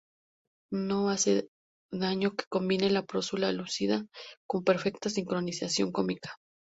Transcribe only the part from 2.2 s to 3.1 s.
que combine la